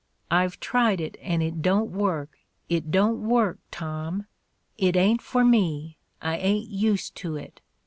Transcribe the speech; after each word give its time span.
I've 0.31 0.59
tried 0.59 0.99
it 0.99 1.15
and 1.21 1.43
it 1.43 1.61
don't 1.61 1.91
work; 1.91 2.35
it 2.69 2.89
don't 2.89 3.21
work, 3.21 3.59
Tom. 3.69 4.25
It 4.75 4.95
ain't 4.97 5.21
for 5.21 5.45
me; 5.45 5.99
I 6.23 6.37
ain't 6.37 6.71
used 6.71 7.13
to 7.17 7.35
it. 7.35 7.61